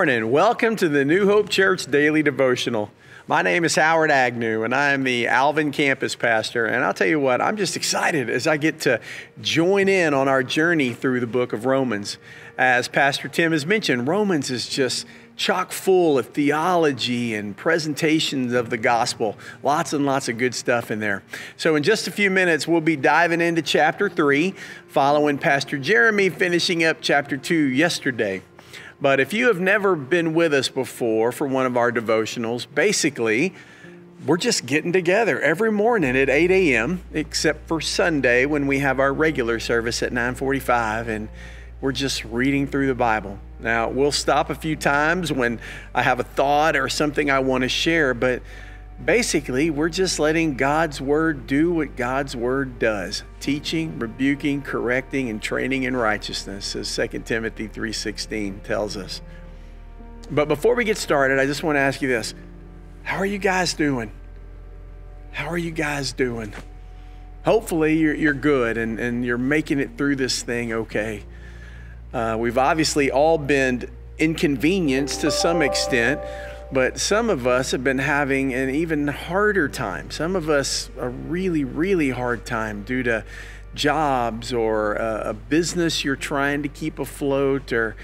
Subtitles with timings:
[0.00, 0.30] morning.
[0.30, 2.90] Welcome to the New Hope Church Daily Devotional.
[3.26, 6.64] My name is Howard Agnew, and I am the Alvin campus pastor.
[6.64, 8.98] And I'll tell you what, I'm just excited as I get to
[9.42, 12.16] join in on our journey through the book of Romans.
[12.56, 15.04] As Pastor Tim has mentioned, Romans is just
[15.36, 19.36] chock full of theology and presentations of the gospel.
[19.62, 21.22] Lots and lots of good stuff in there.
[21.58, 24.54] So, in just a few minutes, we'll be diving into chapter three,
[24.88, 28.40] following Pastor Jeremy finishing up chapter two yesterday.
[29.00, 33.54] But if you have never been with us before for one of our devotionals, basically,
[34.26, 39.00] we're just getting together every morning at 8 a.m., except for Sunday when we have
[39.00, 41.28] our regular service at 945, and
[41.80, 43.38] we're just reading through the Bible.
[43.58, 45.60] Now, we'll stop a few times when
[45.94, 48.42] I have a thought or something I want to share, but
[49.04, 55.40] basically, we're just letting God's word do what God's word does teaching, rebuking, correcting, and
[55.40, 59.22] training in righteousness, as 2 Timothy 3.16 tells us.
[60.30, 62.34] But before we get started, I just want to ask you this.
[63.02, 64.12] How are you guys doing?
[65.32, 66.52] How are you guys doing?
[67.44, 71.24] Hopefully, you're, you're good and, and you're making it through this thing okay.
[72.12, 76.20] Uh, we've obviously all been inconvenienced to some extent
[76.72, 80.10] but some of us have been having an even harder time.
[80.10, 83.24] Some of us a really, really hard time due to
[83.74, 87.96] jobs or a, business you're trying to keep afloat, or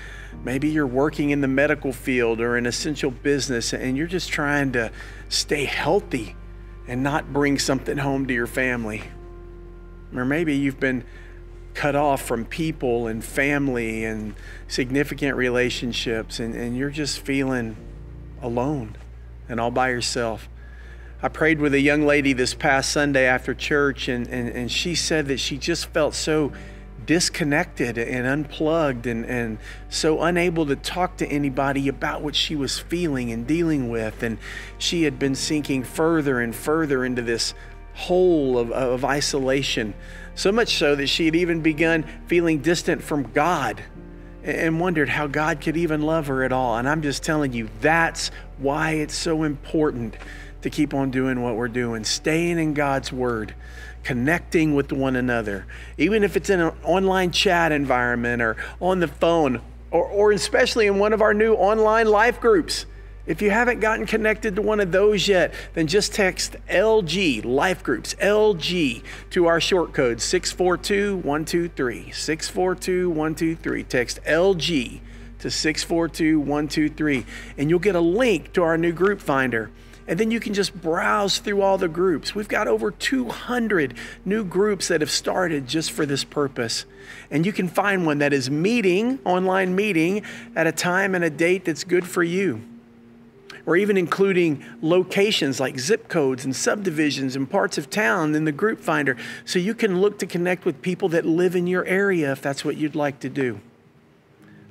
[0.44, 4.72] maybe you're working in the medical field or an essential business and you're just trying
[4.72, 4.90] to
[5.28, 6.36] stay healthy
[6.88, 9.02] and not bring something home to your family.
[10.14, 11.04] Or maybe you've been
[11.74, 14.34] cut off from people and family and
[14.66, 17.76] significant relationships, and, and you're just feeling
[18.42, 18.96] alone
[19.48, 20.48] and all by yourself.
[21.22, 24.94] I prayed with a young lady this past Sunday after church, and, and, and she
[24.94, 26.52] said that she just felt so
[27.06, 29.58] disconnected and unplugged and, and
[29.88, 34.22] so unable to talk to anybody about what she was feeling and dealing with.
[34.22, 34.38] And
[34.78, 37.54] she had been sinking further and further into this
[37.94, 39.94] hole of, of isolation,
[40.34, 43.82] so much so that she had even begun feeling distant from God
[44.46, 46.76] and wondered how God could even love her at all.
[46.76, 50.16] And I'm just telling you, that's why it's so important
[50.62, 53.54] to keep on doing what we're doing, staying in God's Word,
[54.04, 55.66] connecting with one another,
[55.98, 60.86] even if it's in an online chat environment or on the phone, or, or especially
[60.86, 62.86] in one of our new online life groups.
[63.26, 67.82] If you haven't gotten connected to one of those yet, then just text LG Life
[67.82, 72.12] Groups, LG, to our short code 642 123.
[72.12, 73.82] 642 123.
[73.82, 75.00] Text LG
[75.40, 77.26] to 642 123,
[77.58, 79.70] and you'll get a link to our new group finder.
[80.08, 82.32] And then you can just browse through all the groups.
[82.32, 83.94] We've got over 200
[84.24, 86.84] new groups that have started just for this purpose.
[87.28, 90.22] And you can find one that is meeting, online meeting,
[90.54, 92.62] at a time and a date that's good for you
[93.66, 98.52] or even including locations like zip codes and subdivisions and parts of town in the
[98.52, 102.30] group finder so you can look to connect with people that live in your area
[102.32, 103.60] if that's what you'd like to do.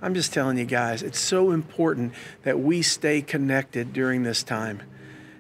[0.02, 2.14] I'm just telling you guys, it's so important
[2.44, 4.82] that we stay connected during this time.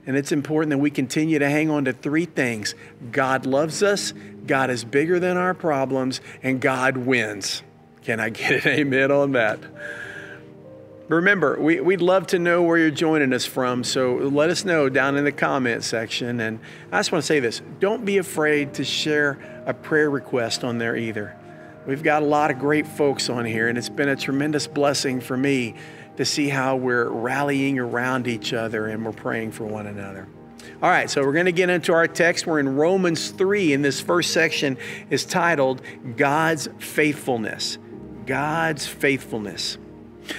[0.07, 2.75] And it's important that we continue to hang on to three things
[3.11, 4.13] God loves us,
[4.45, 7.63] God is bigger than our problems, and God wins.
[8.03, 9.59] Can I get an amen on that?
[11.07, 14.89] Remember, we, would love to know where you're joining us from, so let us know
[14.89, 16.39] down in the comment section.
[16.39, 16.59] And
[16.91, 20.79] I just want to say this don't be afraid to share a prayer request on
[20.79, 21.35] there either.
[21.85, 25.21] We've got a lot of great folks on here, and it's been a tremendous blessing
[25.21, 25.75] for me
[26.17, 30.27] to see how we're rallying around each other and we're praying for one another.
[30.81, 32.47] All right, so we're going to get into our text.
[32.47, 34.77] We're in Romans 3, and this first section
[35.11, 35.81] is titled
[36.17, 37.77] God's Faithfulness.
[38.25, 39.77] God's Faithfulness.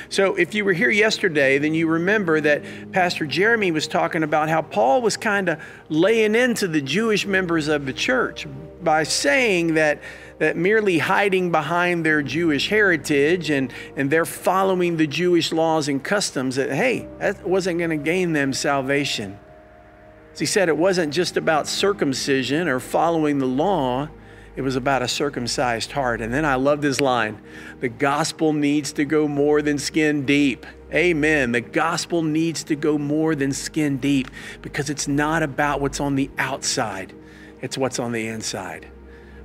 [0.08, 4.48] So, if you were here yesterday, then you remember that Pastor Jeremy was talking about
[4.48, 8.47] how Paul was kind of laying into the Jewish members of the church
[8.83, 10.00] by saying that,
[10.38, 16.03] that merely hiding behind their Jewish heritage and, and they're following the Jewish laws and
[16.03, 19.38] customs, that hey, that wasn't going to gain them salvation.
[20.33, 24.09] As he said, it wasn't just about circumcision or following the law
[24.56, 26.20] it was about a circumcised heart.
[26.20, 27.41] And then I loved his line
[27.80, 30.66] the gospel needs to go more than skin deep.
[30.92, 31.53] Amen.
[31.53, 34.30] The gospel needs to go more than skin deep
[34.62, 37.12] because it's not about what's on the outside,
[37.60, 38.88] it's what's on the inside.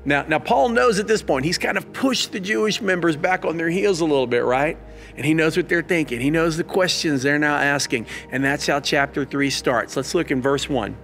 [0.03, 3.45] Now, now Paul knows at this point, he's kind of pushed the Jewish members back
[3.45, 4.77] on their heels a little bit, right?
[5.15, 6.21] And he knows what they're thinking.
[6.21, 8.07] He knows the questions they're now asking.
[8.31, 9.95] And that's how chapter 3 starts.
[9.95, 10.95] Let's look in verse 1.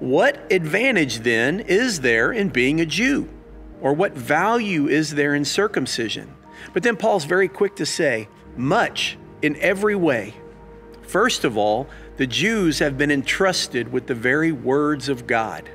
[0.00, 3.28] What advantage then is there in being a Jew?
[3.80, 6.34] Or what value is there in circumcision?
[6.72, 10.34] But then Paul's very quick to say, much in every way.
[11.02, 15.68] First of all, the Jews have been entrusted with the very words of God.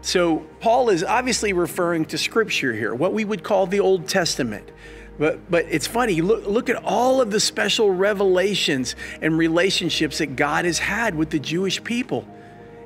[0.00, 4.70] So, Paul is obviously referring to scripture here, what we would call the Old Testament.
[5.18, 10.36] But, but it's funny, look, look at all of the special revelations and relationships that
[10.36, 12.24] God has had with the Jewish people.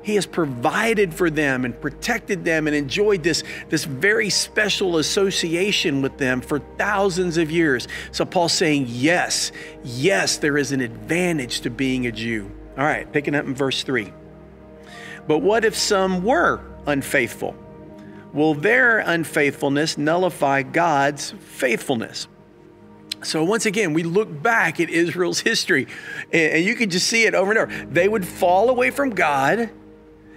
[0.02, 6.02] He has provided for them and protected them and enjoyed this, this very special association
[6.02, 7.86] with them for thousands of years.
[8.10, 9.52] So Paul's saying, yes,
[9.84, 12.50] yes, there is an advantage to being a Jew.
[12.76, 14.12] All right, picking up in verse 3.
[15.28, 17.54] But what if some were unfaithful?
[18.32, 22.28] Will their unfaithfulness nullify God's faithfulness?
[23.22, 25.86] So, once again, we look back at Israel's history,
[26.32, 27.86] and you can just see it over and over.
[27.86, 29.70] They would fall away from God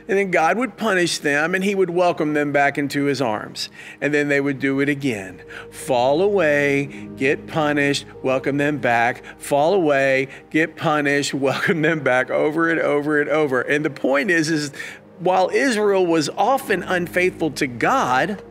[0.08, 3.70] and then God would punish them and he would welcome them back into his arms.
[4.00, 5.42] And then they would do it again.
[5.72, 9.24] Fall away, get punished, welcome them back.
[9.40, 13.62] Fall away, get punished, welcome them back over and over and over.
[13.62, 14.72] And the point is is
[15.20, 18.44] while Israel was often unfaithful to God,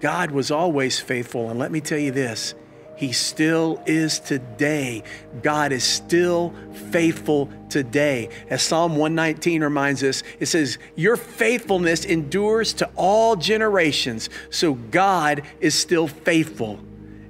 [0.00, 1.48] God was always faithful.
[1.48, 2.54] And let me tell you this,
[2.96, 5.02] he still is today.
[5.42, 6.54] God is still
[6.90, 8.28] faithful today.
[8.48, 14.30] As Psalm 119 reminds us, it says, Your faithfulness endures to all generations.
[14.50, 16.78] So God is still faithful.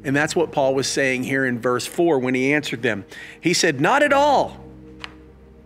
[0.05, 3.05] And that's what Paul was saying here in verse 4 when he answered them.
[3.41, 4.59] He said, Not at all.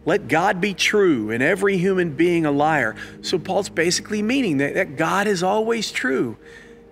[0.05, 2.95] Let God be true and every human being a liar.
[3.23, 6.37] So Paul's basically meaning that, that God is always true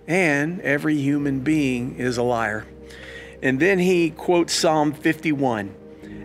[0.05, 2.65] and every human being is a liar.
[3.41, 5.75] And then he quotes Psalm 51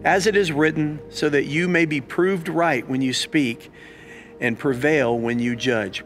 [0.04, 3.70] As it is written, so that you may be proved right when you speak
[4.40, 6.04] and prevail when you judge.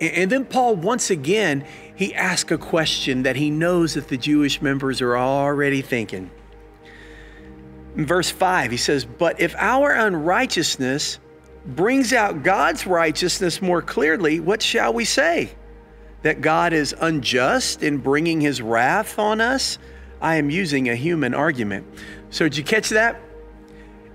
[0.00, 1.64] And then Paul, once again,
[1.94, 6.30] he asks a question that he knows that the Jewish members are already thinking.
[7.96, 11.18] In verse 5, he says, But if our unrighteousness
[11.64, 15.50] brings out God's righteousness more clearly, what shall we say?
[16.22, 19.78] That God is unjust in bringing his wrath on us?
[20.20, 21.86] I am using a human argument.
[22.30, 23.20] So, did you catch that?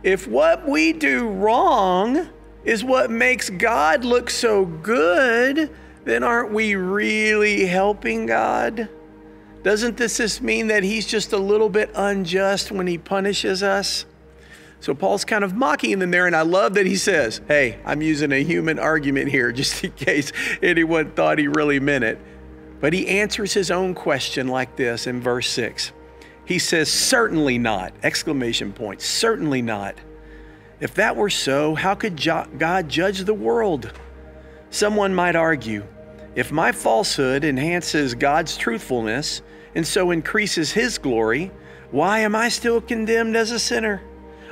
[0.03, 2.29] If what we do wrong
[2.63, 5.69] is what makes God look so good,
[6.03, 8.89] then aren't we really helping God?
[9.63, 14.05] Doesn't this just mean that He's just a little bit unjust when He punishes us?
[14.81, 18.01] So Paul's kind of mocking them there, and I love that he says, Hey, I'm
[18.01, 22.19] using a human argument here just in case anyone thought he really meant it.
[22.81, 25.93] But he answers his own question like this in verse 6.
[26.43, 27.93] He says, Certainly not!
[28.03, 29.01] Exclamation point.
[29.01, 29.95] Certainly not.
[30.81, 33.93] If that were so, how could God judge the world?
[34.71, 35.85] Someone might argue,
[36.33, 39.41] if my falsehood enhances God's truthfulness
[39.75, 41.51] and so increases his glory,
[41.91, 44.01] why am I still condemned as a sinner?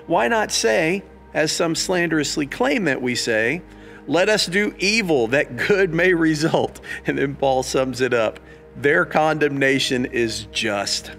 [0.06, 1.04] Why not say,
[1.34, 3.62] as some slanderously claim that we say,
[4.08, 6.80] let us do evil that good may result.
[7.06, 8.40] And then Paul sums it up
[8.76, 11.12] their condemnation is just.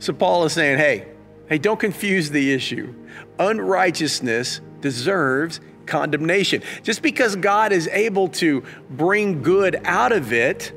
[0.00, 1.06] So Paul is saying, hey,
[1.48, 2.94] hey, don't confuse the issue.
[3.38, 6.62] Unrighteousness deserves condemnation.
[6.82, 10.72] Just because God is able to bring good out of it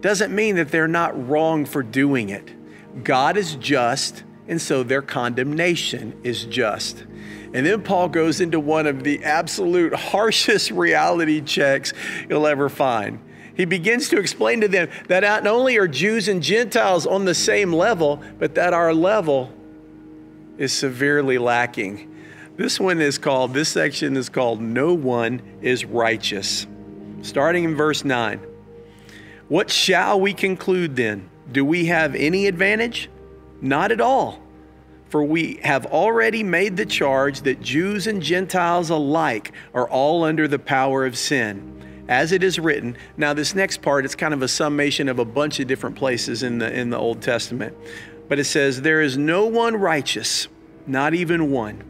[0.00, 3.04] doesn't mean that they're not wrong for doing it.
[3.04, 7.04] God is just, and so their condemnation is just.
[7.54, 11.92] And then Paul goes into one of the absolute harshest reality checks
[12.28, 13.20] you'll ever find.
[13.54, 17.34] He begins to explain to them that not only are Jews and Gentiles on the
[17.34, 19.52] same level, but that our level
[20.58, 22.14] is severely lacking.
[22.56, 26.66] This one is called, this section is called No One is Righteous.
[27.22, 28.40] Starting in verse 9.
[29.48, 31.30] What shall we conclude then?
[31.50, 33.08] Do we have any advantage?
[33.60, 34.40] Not at all.
[35.08, 40.46] For we have already made the charge that Jews and Gentiles alike are all under
[40.46, 41.74] the power of sin.
[42.08, 45.24] As it is written, now this next part it's kind of a summation of a
[45.24, 47.76] bunch of different places in the in the Old Testament.
[48.28, 50.48] But it says there is no one righteous,
[50.86, 51.84] not even one.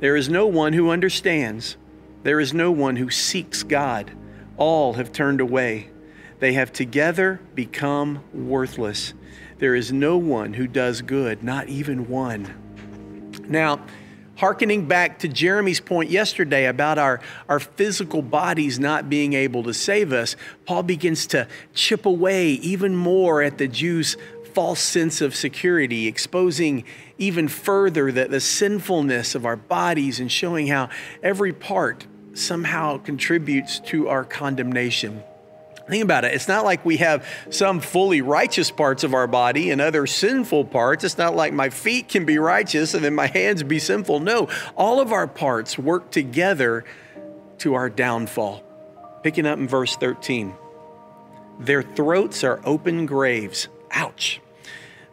[0.00, 1.76] There is no one who understands.
[2.22, 4.10] There is no one who seeks God.
[4.56, 5.90] All have turned away.
[6.38, 9.14] They have together become worthless.
[9.60, 12.48] There is no one who does good, not even one.
[13.46, 13.84] Now,
[14.36, 19.74] hearkening back to Jeremy's point yesterday about our, our physical bodies not being able to
[19.74, 24.16] save us, Paul begins to chip away even more at the Jews'
[24.54, 26.84] false sense of security, exposing
[27.18, 30.88] even further the, the sinfulness of our bodies and showing how
[31.22, 35.22] every part somehow contributes to our condemnation.
[35.90, 36.32] Think about it.
[36.34, 40.66] It's not like we have some fully righteous parts of our body and other sinful
[40.66, 41.02] parts.
[41.02, 44.20] It's not like my feet can be righteous and then my hands be sinful.
[44.20, 46.84] No, all of our parts work together
[47.58, 48.62] to our downfall.
[49.24, 50.54] Picking up in verse 13.
[51.58, 53.66] Their throats are open graves.
[53.90, 54.40] Ouch.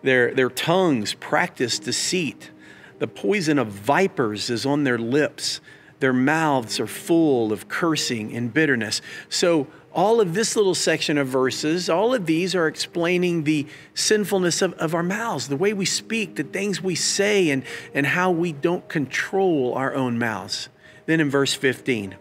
[0.03, 2.51] Their, their tongues practice deceit.
[2.99, 5.59] The poison of vipers is on their lips.
[6.01, 9.01] Their mouths are full of cursing and bitterness.
[9.29, 14.61] So, all of this little section of verses, all of these are explaining the sinfulness
[14.61, 17.63] of, of our mouths, the way we speak, the things we say, and,
[17.93, 20.69] and how we don't control our own mouths.
[21.05, 22.15] Then in verse 15,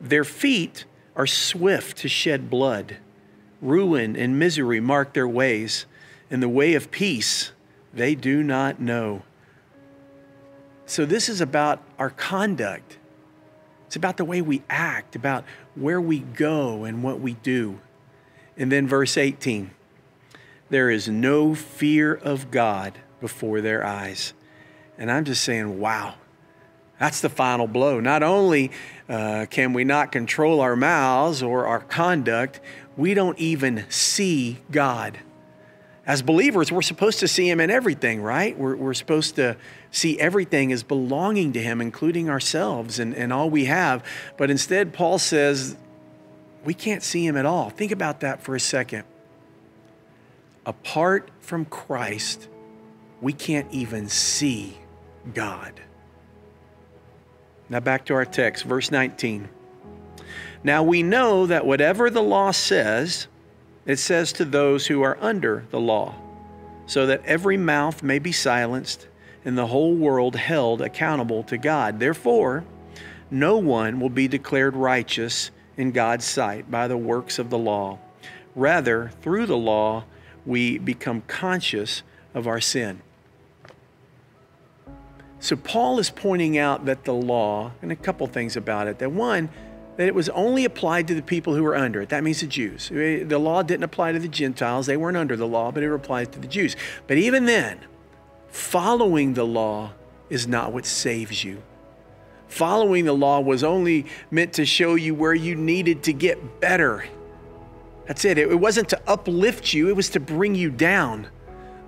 [0.00, 2.96] their feet are swift to shed blood.
[3.62, 5.86] Ruin and misery mark their ways,
[6.30, 7.52] and the way of peace
[7.92, 9.22] they do not know.
[10.86, 12.98] So, this is about our conduct.
[13.86, 15.44] It's about the way we act, about
[15.74, 17.80] where we go and what we do.
[18.56, 19.70] And then, verse 18
[20.70, 24.32] there is no fear of God before their eyes.
[24.98, 26.14] And I'm just saying, wow,
[26.98, 28.00] that's the final blow.
[28.00, 28.70] Not only
[29.08, 32.60] uh, can we not control our mouths or our conduct,
[32.96, 35.18] we don't even see God.
[36.06, 38.56] As believers, we're supposed to see Him in everything, right?
[38.58, 39.56] We're, we're supposed to
[39.90, 44.04] see everything as belonging to Him, including ourselves and, and all we have.
[44.36, 45.76] But instead, Paul says
[46.64, 47.70] we can't see Him at all.
[47.70, 49.04] Think about that for a second.
[50.66, 52.48] Apart from Christ,
[53.20, 54.76] we can't even see
[55.32, 55.80] God.
[57.70, 59.48] Now, back to our text, verse 19.
[60.62, 63.26] Now we know that whatever the law says,
[63.86, 66.14] it says to those who are under the law,
[66.86, 69.08] so that every mouth may be silenced
[69.44, 72.00] and the whole world held accountable to God.
[72.00, 72.64] Therefore,
[73.30, 77.98] no one will be declared righteous in God's sight by the works of the law.
[78.54, 80.04] Rather, through the law,
[80.46, 83.00] we become conscious of our sin.
[85.40, 89.12] So, Paul is pointing out that the law, and a couple things about it, that
[89.12, 89.50] one,
[89.96, 92.08] that it was only applied to the people who were under it.
[92.08, 92.90] That means the Jews.
[92.92, 94.86] Eh, the law didn't apply to the Gentiles.
[94.86, 96.76] They weren't under the law, but it applies to the Jews.
[97.06, 97.78] But even then,
[98.48, 99.92] following the law
[100.30, 101.62] is not what saves you.
[102.48, 107.04] Following the law was only meant to show you where you needed to get better.
[108.06, 108.38] That's it.
[108.38, 111.28] It wasn't to uplift you, it was to bring you down.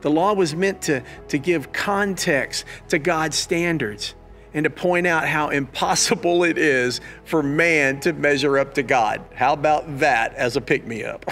[0.00, 4.14] The law was meant to, to give context to God's standards
[4.56, 9.20] and to point out how impossible it is for man to measure up to God.
[9.34, 11.26] How about that as a pick me up?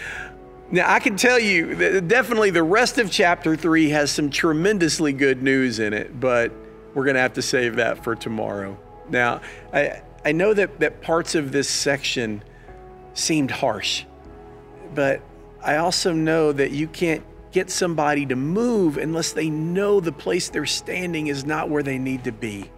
[0.70, 5.14] now, I can tell you that definitely the rest of chapter three has some tremendously
[5.14, 6.52] good news in it, but
[6.92, 8.78] we're going to have to save that for tomorrow.
[9.08, 9.40] Now,
[9.72, 12.44] I, I know that, that parts of this section
[13.14, 14.04] seemed harsh,
[14.94, 15.22] but
[15.62, 20.48] I also know that you can't get somebody to move unless they know the place
[20.50, 22.70] they're standing is not where they need to be.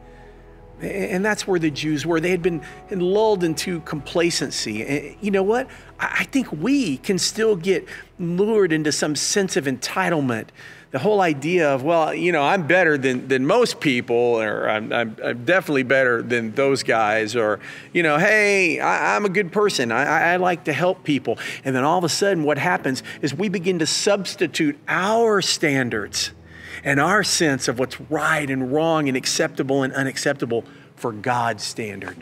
[0.80, 2.18] And that's where the Jews were.
[2.18, 2.60] They had been
[2.90, 5.16] lulled into complacency.
[5.20, 5.68] You know what?
[6.00, 7.86] I think we can still get
[8.18, 10.48] lured into some sense of entitlement
[10.92, 14.92] the whole idea of, well, you know, I'm better than, than most people, or I'm,
[14.92, 17.60] I'm, I'm definitely better than those guys, or,
[17.94, 19.90] you know, hey, I, am a good person.
[19.90, 21.38] I, I like to help people.
[21.64, 26.32] And then all of a sudden, what happens is we begin to substitute our standards
[26.84, 30.62] and our sense of what's right and wrong and acceptable and unacceptable
[30.94, 32.18] for God's standard.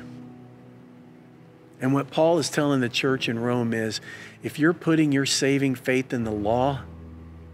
[1.81, 4.01] And what Paul is telling the church in Rome is
[4.45, 6.83] if you're putting your saving faith in the law,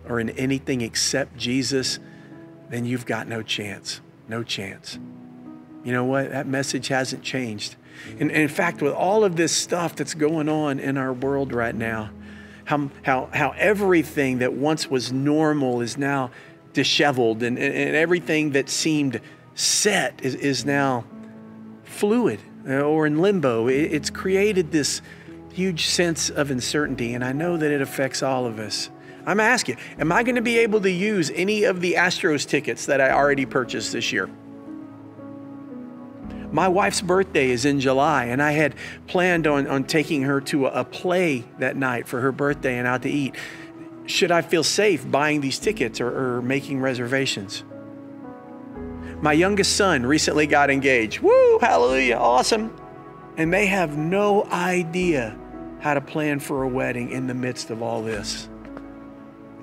[0.08, 1.98] or in anything except Jesus,
[2.70, 4.00] then you've got no chance.
[4.28, 4.98] No chance.
[5.84, 6.30] You know what?
[6.30, 7.76] That message hasn't changed.
[8.18, 11.52] And, and in fact, with all of this stuff that's going on in our world
[11.52, 12.10] right now,
[12.64, 16.30] how, how, how everything that once was normal is now
[16.72, 19.20] disheveled, and, and, and everything that seemed
[19.54, 21.04] set is, is now
[21.84, 23.68] fluid uh, or in limbo.
[23.68, 25.00] It, it's created this
[25.52, 28.90] huge sense of uncertainty, and I know that it affects all of us.
[29.26, 32.86] I'm asking, am I going to be able to use any of the Astros tickets
[32.86, 34.30] that I already purchased this year?
[36.52, 38.76] My wife's birthday is in July, and I had
[39.08, 43.02] planned on, on taking her to a, play that night for her birthday and out
[43.02, 43.34] to eat.
[44.06, 47.64] Should I feel safe buying these tickets or, or making reservations?
[49.20, 51.20] My youngest son recently got engaged.
[51.20, 52.74] Woo, hallelujah, awesome.
[53.36, 55.36] And they have no idea
[55.80, 58.48] how to plan for a wedding in the midst of all this.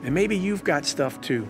[0.03, 1.49] And maybe you've got stuff too.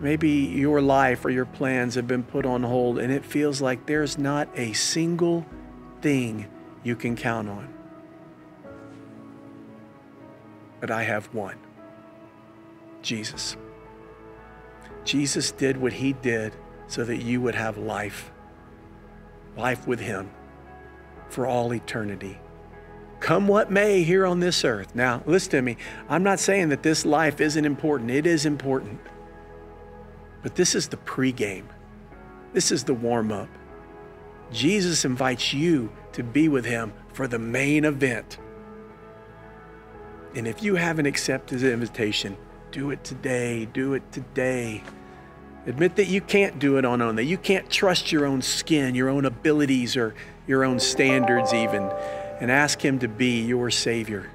[0.00, 3.86] Maybe your life or your plans have been put on hold and it feels like
[3.86, 5.46] there's not a single
[6.02, 6.46] thing
[6.82, 7.74] you can count on.
[10.84, 11.56] but I have one
[13.00, 13.56] Jesus.
[15.06, 16.54] Jesus did what he did
[16.88, 18.30] so that you would have life,
[19.56, 20.28] life with him
[21.30, 22.38] for all eternity.
[23.24, 24.94] Come what may here on this earth.
[24.94, 25.78] Now, listen to me.
[26.10, 29.00] I'm not saying that this life isn't important, it is important.
[30.42, 31.64] But this is the pregame,
[32.52, 33.48] this is the warm up.
[34.52, 38.36] Jesus invites you to be with him for the main event.
[40.34, 42.36] And if you haven't accepted his invitation,
[42.72, 43.64] do it today.
[43.64, 44.82] Do it today.
[45.66, 48.94] Admit that you can't do it on own, that you can't trust your own skin,
[48.94, 50.14] your own abilities, or
[50.46, 51.90] your own standards, even,
[52.40, 54.30] and ask Him to be your Savior.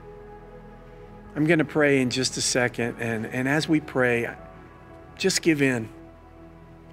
[1.36, 4.30] I'm going to pray in just a second, and, and as we pray,
[5.18, 5.90] just give in.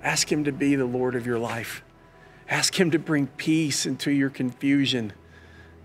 [0.03, 1.83] Ask Him to be the Lord of your life.
[2.49, 5.13] Ask Him to bring peace into your confusion,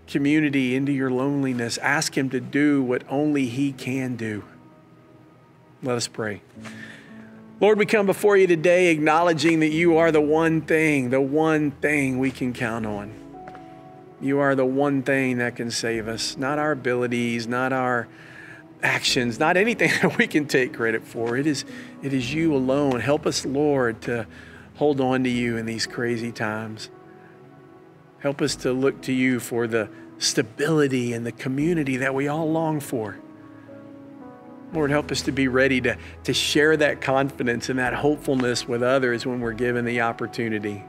[0.06, 1.78] community into your loneliness.
[1.78, 4.44] Ask Him to do what only He can do.
[5.82, 6.42] Let us pray.
[7.60, 11.70] Lord, we come before you today acknowledging that you are the one thing, the one
[11.70, 13.21] thing we can count on.
[14.22, 18.06] You are the one thing that can save us, not our abilities, not our
[18.80, 21.36] actions, not anything that we can take credit for.
[21.36, 21.64] It is,
[22.02, 23.00] it is you alone.
[23.00, 24.26] Help us, Lord, to
[24.76, 26.88] hold on to you in these crazy times.
[28.20, 32.48] Help us to look to you for the stability and the community that we all
[32.48, 33.18] long for.
[34.72, 38.82] Lord, help us to be ready to, to share that confidence and that hopefulness with
[38.82, 40.84] others when we're given the opportunity.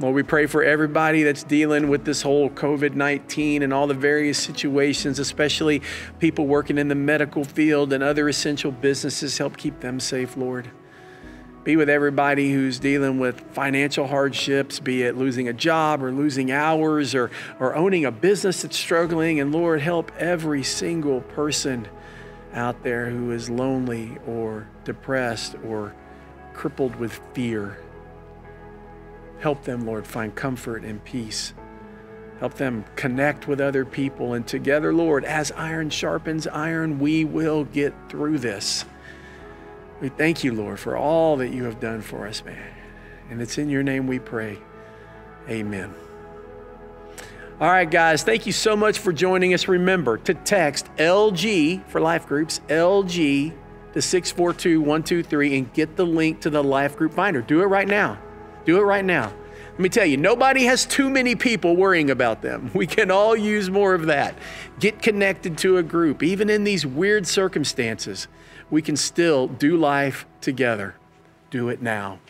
[0.00, 3.94] Lord, we pray for everybody that's dealing with this whole COVID 19 and all the
[3.94, 5.82] various situations, especially
[6.18, 9.38] people working in the medical field and other essential businesses.
[9.38, 10.68] Help keep them safe, Lord.
[11.62, 16.50] Be with everybody who's dealing with financial hardships, be it losing a job or losing
[16.50, 19.38] hours or, or owning a business that's struggling.
[19.38, 21.86] And Lord, help every single person
[22.52, 25.94] out there who is lonely or depressed or
[26.52, 27.78] crippled with fear.
[29.44, 31.52] Help them, Lord, find comfort and peace.
[32.40, 34.32] Help them connect with other people.
[34.32, 38.86] And together, Lord, as iron sharpens iron, we will get through this.
[40.00, 42.72] We thank you, Lord, for all that you have done for us, man.
[43.28, 44.56] And it's in your name we pray.
[45.46, 45.92] Amen.
[47.60, 49.68] All right, guys, thank you so much for joining us.
[49.68, 53.52] Remember to text LG for life groups, LG
[53.92, 57.42] to 642 123 and get the link to the life group finder.
[57.42, 58.18] Do it right now.
[58.64, 59.32] Do it right now.
[59.72, 62.70] Let me tell you, nobody has too many people worrying about them.
[62.74, 64.36] We can all use more of that.
[64.78, 66.22] Get connected to a group.
[66.22, 68.28] Even in these weird circumstances,
[68.70, 70.94] we can still do life together.
[71.50, 72.20] Do it now.